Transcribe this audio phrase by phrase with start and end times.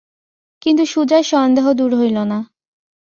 [0.61, 2.39] কিন্তু সুজার সন্দেহ দূর হইল না।